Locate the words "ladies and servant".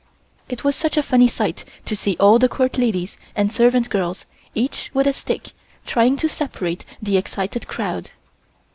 2.79-3.87